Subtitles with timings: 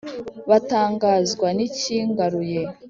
[0.49, 2.61] batangazwa n'ikingaruye